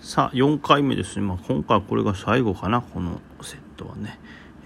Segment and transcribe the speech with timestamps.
[0.00, 4.18] さあ4回目ですね、まあ、今回これが最後かなこのセットはね。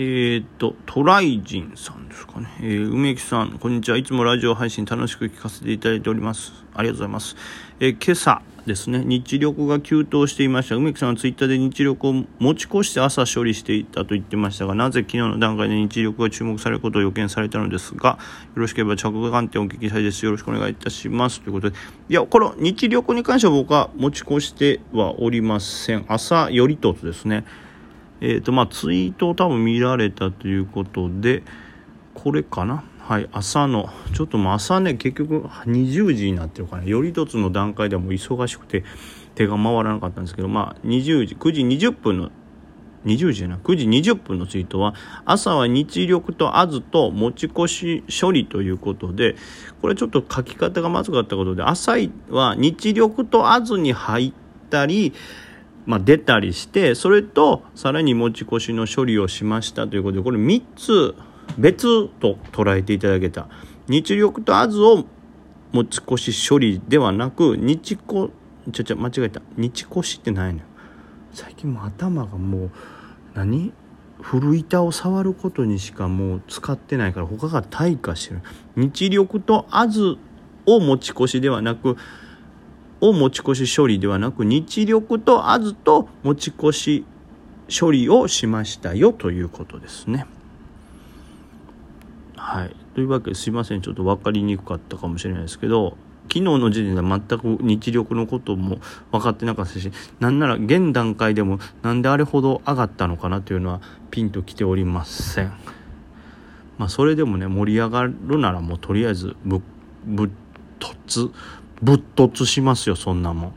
[0.00, 3.96] えー、っとトライジンさんですかね、えー、梅木さんこんにちは。
[3.96, 6.52] いつもラジオ配信楽しく聞かせていただいております。
[6.72, 7.36] ありがとうございます、
[7.80, 9.02] えー、今朝ですね。
[9.04, 10.76] 日力が急騰していました。
[10.76, 18.18] 梅木さんはツイッターで日力を持ち越して朝処理していたと言ってましたがなぜ昨日の段階で日力が注目されることを予見されたのですがよ
[18.54, 20.24] ろしければ着眼点をお聞きしたいです。
[20.24, 21.40] よろしくお願いいたします。
[21.40, 21.76] ということで。
[22.08, 26.04] いやこの日力に関しては僕は持ち越してはおりません。
[26.06, 27.44] 朝よりとですね。
[28.20, 31.42] えっ、ー、とまあツイートを多分見られたということで
[32.14, 32.84] これかな？
[33.08, 38.84] はい、朝のちょっともう朝ね結局20時になってるからより一つの段階ではもう忙しくて
[39.34, 42.30] 手が回らなかったんですけどまあ20時9時20分の
[43.06, 49.36] 20時じゃない9時20分のツイートは朝は日力とアズと持ち越し処理ということで
[49.80, 51.92] これちょっと書き方がまずかったことで朝
[52.28, 54.32] は日力とアズに入っ
[54.68, 55.14] たり
[55.88, 61.14] まあ、出たりしてそれとさらに持ち越しの処理をしましたということでこれ3つ
[61.56, 63.48] 別と捉えていただけた。
[63.88, 65.06] 日力とアズを
[65.72, 68.28] 持ち越し処理ではなく日こ
[68.70, 69.40] ちょちょ間違えた。
[69.56, 70.66] 日越しってないのよ
[71.32, 72.70] 最近も頭がもう
[73.32, 73.72] 何？
[74.20, 78.42] 古板を触ることにしかもう使ってないから他が退化してる。
[78.76, 80.18] 日力とアズ
[80.66, 81.96] を持ち越しではなく
[83.00, 87.04] を持ち越し処理ではなく日力とアズと持ち越し
[87.68, 90.26] 処理をしましたよということですね。
[92.36, 98.78] はい、というわけですいませんちょっと分かりにくかったかもしれないですけど昨日の時点では全く日力のことも
[99.12, 105.52] 分かってなかったしなんなら現段階でもなんであれほど上がったのかなというのはピンときておりません。
[106.78, 109.60] まあ、それでもね盛り上がるならもうとりあえずぶ
[110.06, 110.30] ぶっ
[110.78, 111.32] 突
[111.82, 113.52] ぶっ突しますよそんなもん。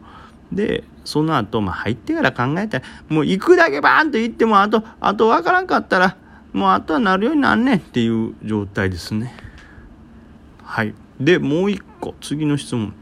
[0.52, 6.18] でその後、まあ入ってから考えたらもう行くだけバーンと行ってもあとあと分からんかったら
[6.54, 9.34] もうあとはなるようになんねんっていう状態ですね。
[10.64, 10.94] はい。
[11.20, 12.94] で、もう一個、次の質問。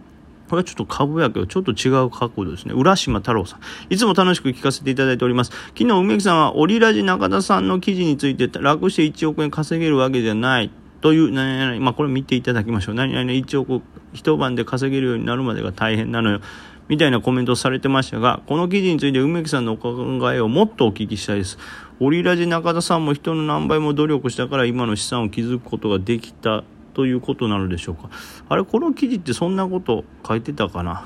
[0.49, 2.73] これはちょっと株やけど、ちょっと違う角度ですね。
[2.75, 3.59] 浦島太郎さん。
[3.93, 5.51] いつも楽しく聞かせていただいております。
[5.77, 10.71] 昨日、梅木さんは、オリラジ中田さんの記事について、楽して1億円稼げるわけじゃない。
[11.01, 12.95] という、何々、まあ、これ見ていただきましょう。
[12.95, 13.81] 何々1億、
[14.13, 16.41] 一晩で稼げるようになるまでが大変なのよ。
[16.87, 19.93] みたいなコメントをされてましたが、この記事について梅木さんのお考
[20.33, 21.59] えをもっとお聞きしたいです。
[21.99, 26.63] オリラジ中田さんも人の何倍も努力したから今の資産を築くことができた
[26.95, 28.09] ということなのでしょうか。
[28.49, 31.05] あれ、この記事ってそんなこと書いてたかな？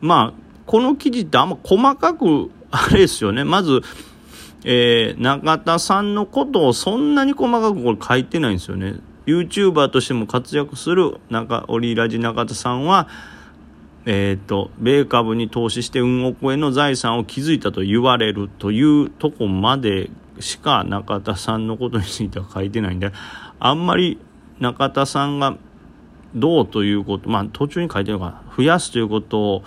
[0.00, 3.44] まあ、この記事ってあんま細かく、あれですよね。
[3.44, 3.82] まず、
[4.64, 8.94] えー、中田さんのことをそんなに細かくこれ書いてないんですよね。
[9.26, 13.08] YouTuber としても活躍する中、オリラジ中田さんは、
[14.06, 20.10] えーと、米株に投資して運億円の財産を築いたと言われるというとこまで
[20.40, 23.12] しか中田さんのことについては書いてないんで
[23.58, 24.18] あんまり
[24.60, 25.56] 中田さんが
[26.34, 29.62] どうということまあ途中に書いてるのか増やすということを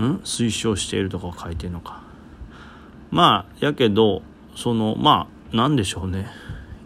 [0.00, 0.20] ん？
[0.22, 2.07] 推奨しているとか書いてるのか。
[3.10, 4.22] まあやけど
[4.54, 6.26] そのまあなんでしょうね。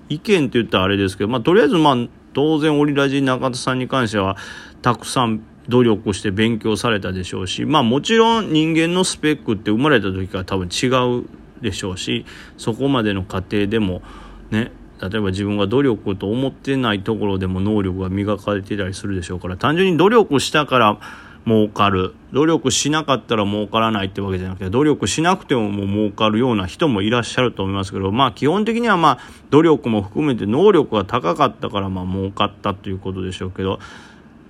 [0.09, 1.97] 意見って言ったらあれですけどまあとりあえずまあ
[2.34, 4.37] 当然オリラジ中田さんに関しては
[4.82, 10.87] たくさん努力して勉強されたでしょうしまあもちろん人間のスペックって生まれた時から多分違
[11.21, 11.25] う
[11.62, 12.27] でしょうし
[12.59, 14.03] そこまでの過程でも
[14.50, 21.00] ね例えば自分が努力と思ってないところでも能力が磨かれてたりするでしょうから単純に努力したから
[21.47, 29.19] 儲かる努力しなかったら儲からないってわけじゃなくて努力しなくてももう儲かるような人もいらっしゃると思いますけどまあ基本的にはまあ
[29.50, 33.81] 努力も含めて能力が高かったからまあ儲かったということでしょうけど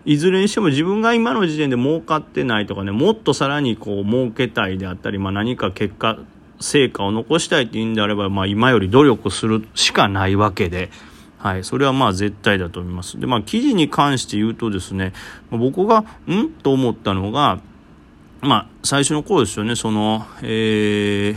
[0.04, 6.18] いずれにしても自分が今の時点で儲かってないとかねもっとさらにこう儲けたいであったり、まあ、何か結果
[6.60, 10.90] 成果を残したいっていうんであれば、まあ、今より努力するしかないわけで。
[11.42, 13.18] はい、それはまあ絶対だと思います。
[13.18, 15.12] で、まあ記事に関して言うとですね、
[15.50, 16.50] 僕が、ん？
[16.62, 17.58] と思ったのが、
[18.42, 21.36] まあ最初の頃ですよね、その、え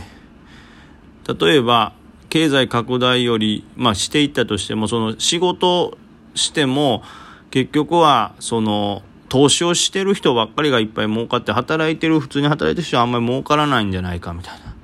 [1.24, 1.92] ー、例えば
[2.28, 5.98] 経済拡大より、まあしていったとしても、その仕事
[6.36, 7.02] しても、
[7.50, 14.76] 結局はその投資をしてる人ばっかりがいっぱい儲かって働いてる普通に働いてる人はあんまり儲からないんじゃないかみたいな。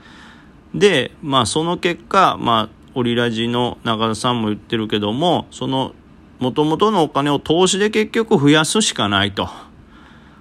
[0.74, 5.94] でまあその結果まあオリラジの中田さんも言ってるけどもその
[6.38, 9.48] もともとのお金を投資で結局増やすしかないと。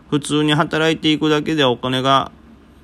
[0.09, 2.31] 普通に働いていくだけではお金が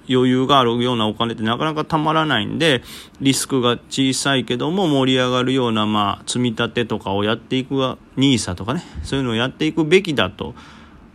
[0.10, 2.82] 余裕があるようなお金ってなかなかたまらないんで、
[3.20, 7.76] リスクが小さいけども盛り上がるような、まあ、積み立てとかをやっていく、
[8.16, 10.56] NISA とかね、そういうのをやっていくべきだと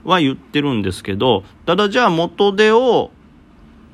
[0.05, 3.11] は言ってるんですけど、ただじゃあ元手を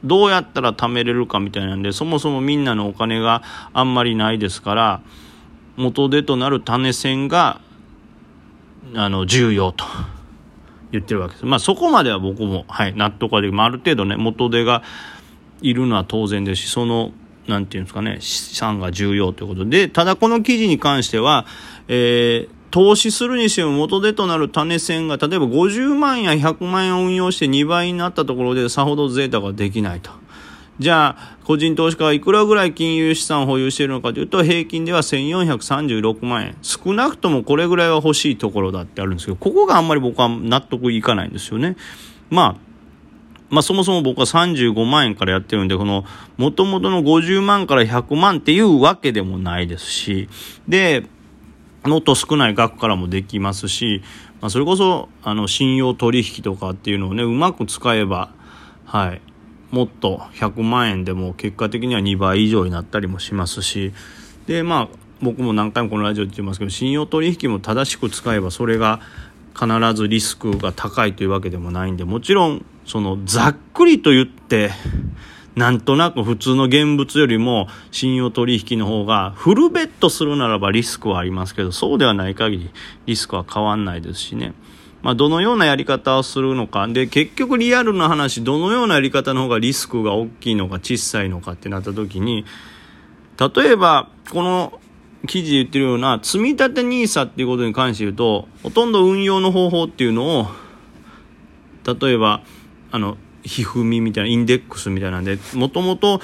[0.05, 3.43] どうやったら貯めれるかみたいなんで、そもそもみんなのお金が
[3.73, 5.01] あんまりないですから、
[5.77, 7.61] 元手となる種銭が、
[8.95, 9.85] あの、重要と
[10.93, 11.47] 言ってるわけです。
[11.47, 13.57] まあそこまでは僕も、はい、納得はできる。
[13.57, 14.83] まあ、ある程度ね、元手が
[15.61, 17.13] いるのは当然ですし、その、
[17.49, 21.47] なんていうんですかね、資産が重要ということで、ただこの記事に関しては、
[21.89, 30.11] えー、投資するにしても元手となる種銭が例えば50万や100万円を運用して2倍になったところでさほど贅沢ができないと。
[30.79, 36.57] じゃあ、個人投資家はいくらぐらい金融資産を保有しているのかというと、平均では1436万円。
[36.63, 41.77] 少なくともこれぐらいは欲しいところだってあるんですけど、ここがあんまり僕は納得いかないんですよね。
[42.31, 42.69] まあ、
[43.51, 46.05] まあそもそも僕は35万円からやってるんで、この
[46.37, 50.29] 元々の50万から100万っていうわけでもないですし、
[50.69, 51.07] で、
[51.89, 54.03] もっと少ない額からもできますし、
[54.41, 58.31] まあ、それこそあの信用取引とかっていうのをねうまく使えば、
[58.85, 59.21] はい、
[59.71, 63.93] もっと100万円でも結果的には2倍以上になったりもしますし
[64.47, 64.89] でまあ
[65.21, 69.01] 僕も何回もこのラジオで言ってますけど信用取引も正しく使えばそれが
[69.59, 74.71] 必ずリスクが高いというわけでもないんでもちろんそのざっくりと言って
[75.59, 82.71] なんとなく普通の現物よりも信用取引の方がフルベットするならばリスクはありますけど、そうではない限り
[83.07, 84.55] リスクは変わんないですしね。
[85.03, 86.87] まあ、どのようなやり方をするのか。
[86.87, 92.45] で、結局リアルな話、どのようなやり方の方がリスクが大きいのか小さいのかってなった時に、
[93.39, 94.81] 例えば、この
[95.27, 100.47] 記事で言ってるような積立 NISA っていうことに関して言うと、ほとんど運用の方法っていうのを、
[101.85, 102.43] 例えば、
[102.91, 106.21] あの、ひふみみたいなインデックスみたいなんでもともと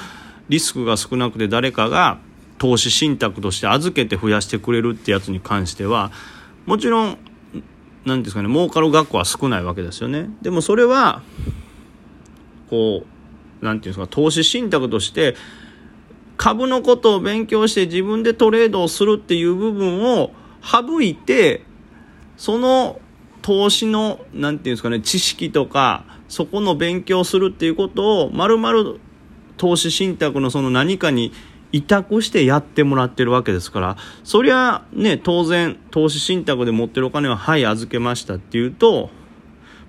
[0.49, 2.19] リスクが少なくて誰かが
[2.59, 6.13] 投資信託として預けて増やしてくれるってやつに関しては
[6.67, 7.19] もちろん
[8.05, 10.29] 何ですかね儲かる額は少ないわけですよね。
[10.43, 11.23] でもそれは
[12.69, 15.37] こう何て言うんですか投資信託として
[16.37, 20.33] 株のことを勉強して自分でトレードをするっていう部分を
[20.63, 21.63] 省いて
[22.37, 23.01] その
[23.43, 28.99] 投資の何て言うんですかね知識とかそこの勉強するっていうことをまるまる
[29.57, 31.33] 投資信託のその何かに
[31.71, 39.11] 委託してやってもらってるわけですからそりゃね当然投資信託で持ってるお金ははい預けましたっていうと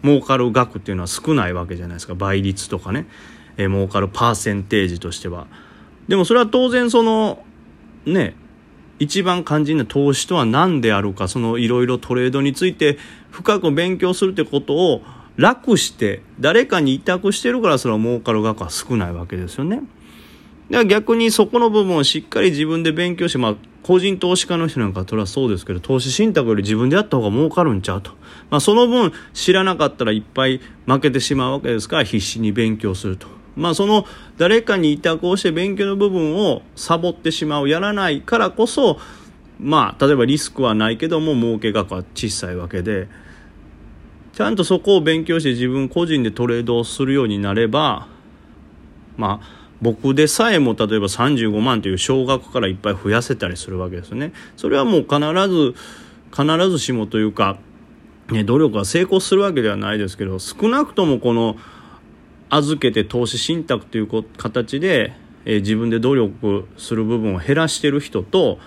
[0.03, 2.13] 儲かる額っていうのは少ないわけじゃないですか。
[2.13, 3.07] 倍率とかね、
[3.57, 5.47] えー、儲かるパーセンテージとしては。
[6.07, 7.43] でもそれは当然その
[8.05, 8.35] ね
[8.99, 12.99] 一番肝心な投資とは何であるかそのいろいろトレードについて
[13.31, 15.01] 深く勉強するってことを
[15.37, 19.81] 楽して誰かに委託してるからそれは儲かる額は少ないわけですよね。
[20.69, 28.11] だから逆にそこの部分をしっかり自分で勉強して、まあ、個人投資家の人なんかそれはそうですけど、投資信託より自分でやった方が儲かるんちゃうと。
[28.49, 33.27] まあ、その分知らなかったらいっぱい負けてしまうわけですから必死に勉強すると。
[33.55, 34.05] まあ、その
[34.37, 38.99] 誰かに委託をして勉強の部分をサボってしまう、やらないからこそ、
[39.59, 43.07] まあ、例えばリスクはないけども儲け額は小さいわけで、
[44.35, 48.07] ちゃんとそこを勉強して自分個人でトレードをするようになれば
[49.15, 54.33] まあ僕でさえも例えば35万という少額からいっぱい増やせたりするわけですね。
[54.57, 55.75] それはもう必ず
[56.31, 57.57] 必ずしもというか、
[58.29, 61.55] ね、努力が成功するわけではないですけど少なくともこの
[62.49, 65.13] 預けて投資信託という形で、
[65.45, 68.59] えー、自分で努力する部分を減らしてる人と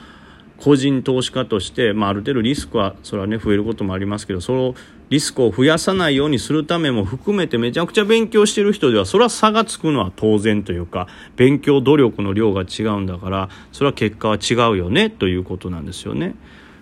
[0.61, 4.75] 個人投資家として、まあ、ある程度リスクはそれはね増えることもありますけどその
[5.09, 16.35] リスクを増やさないようにするためも含めてめちゃくちゃ勉強してる人ではそれは差がつくのは当然というか勉強努力の量が違うんだからそれは結果は違うよねということなんですよね。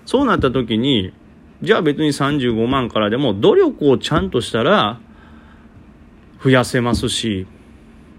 [0.06, 1.12] そうなった時に
[1.62, 5.00] じゃあ別に35万からでも努力をちゃんとしたら
[6.42, 7.46] 増やせますし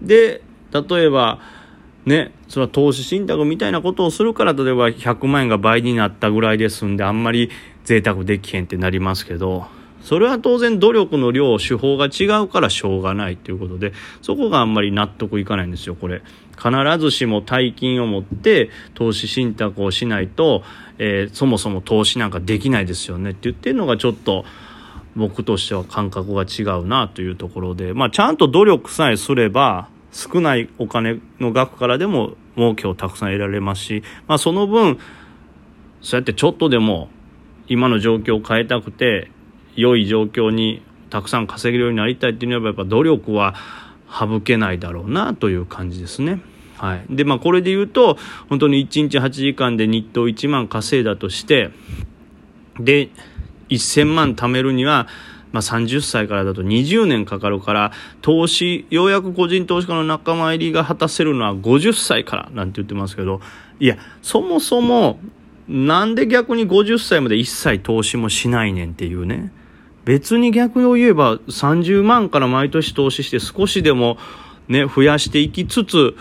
[0.02, 1.40] で例えば
[2.06, 7.50] ね、それは投資信託みたいなことをするから例えば100万円が倍になったぐらいですんであんまり
[7.84, 9.66] 贅沢できへんってなりますけど
[10.02, 16.22] それは当然努力の量手法が違うからしょうがないということでそこがあんまり納得いかないんですよこれ。
[16.56, 20.64] 必ずしも大金を持って投資信託をしないと、
[20.98, 24.44] えー、そもそも投資なんかできないですよねって言ってるのがちょっと
[25.14, 34.98] 僕としては感覚が違うなというところでまあちゃんと努力さえすれば少ないお金の額からでも儲けをたくさん得られますし、まあ、その分
[36.00, 37.08] そうやってちょっとでも
[37.66, 39.30] 今の状況を変えたくて
[39.76, 43.54] 良い状況にたくさん稼げるようになりたいっていうのはやっぱ努力は
[44.10, 46.40] 省けないだろうなという感じですね。
[46.76, 47.04] はい。
[47.10, 48.16] で、まあこれで言うと、
[48.48, 51.70] 本当に1日8時間で日当1万稼いだとして、
[52.78, 53.10] で、
[53.68, 55.08] 1000万貯めるには、
[55.52, 63.40] まあ、30歳からだと20年かかるから投資ようやく個人投資家の仲間入りが果たせるのは50歳からなんて言ってますけど
[63.80, 65.18] いやそもそも
[65.68, 69.52] なんで逆に50歳まで一切投資もしないねんっていうね。
[70.06, 74.16] 別に逆を言えば30万から毎年投資して少しでも
[74.66, 76.16] ね増やしていきつつ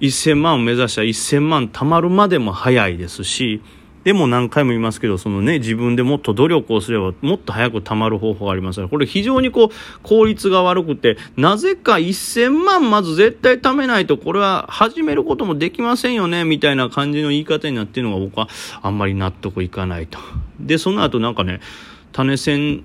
[0.00, 3.60] 1000万を目指したら1000万貯まるまでも早いですし
[4.08, 9.68] でも何回も言いますけどそのね自分でもっと努力をすればもっと早く貯まる方法がありますからこれ非常にこう
[10.02, 18.48] 効率が悪くてなぜか1000万まず絶対貯めないとこれは始めることもできませんよねみたいな感じの言い方になっているのが僕は
[18.80, 20.18] あんまり納得いかないと。
[20.58, 21.60] でその後なんかね
[22.12, 22.84] 種銭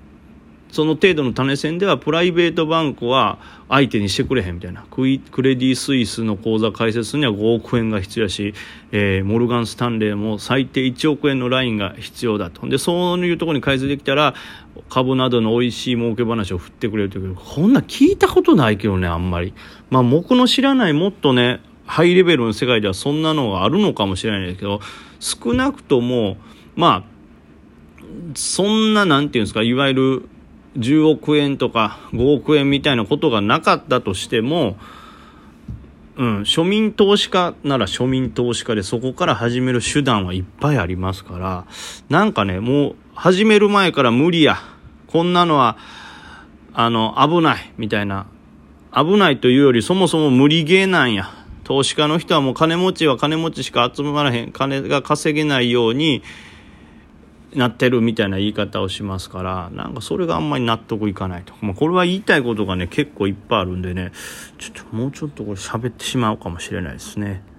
[0.74, 3.38] その程度の種銭ではプライベートバンクは
[3.68, 4.84] 相手にしてくれへんみたいな。
[4.90, 5.18] クレ
[5.54, 8.54] ディ・スイスの口座開設には5億円が必要だし、
[8.90, 12.66] えー、モルガン・スタンレーも最低1億円のラインが必要だと。
[12.68, 14.34] でそういうところに開設できたら
[14.88, 19.54] 株などの美味しい儲け話を振ってくれるというけどこんな聞いたことないけどねあんまり。
[19.90, 24.80] まあ僕の知らないもっとねハイレベルの世界ではそんなのがあるのかもしれないですけど
[25.20, 26.36] 少なくとも
[26.74, 27.14] まあ
[28.34, 30.28] そんななんていうんですかいわゆる
[30.76, 34.76] 10億円とか5億円みたいなことがなかったとしても、
[36.16, 41.66] うん、庶民投資家なら庶民投資家でそこから始める手段はいっぱいありますから、
[42.08, 44.58] なんかね、もう始める前から無理や。
[45.08, 45.76] こんなのは、
[46.72, 48.26] あの、危ない、みたいな。
[48.92, 51.30] 危ないというよりそもそも無理ゲーなんや。
[51.64, 54.52] 投資家の人はもう金持ちは金持ちしか集まらへん。
[54.52, 56.22] 金が稼げないように、
[57.54, 64.12] なってるみたいな言い方をしますからなんかそれがあんまり納得いかないと、まあ、これは言いたいことがね結構いっぱいあるんでね
[64.58, 67.42] ちょっともうちょっとこれ喋ってしまうかもしれないですね。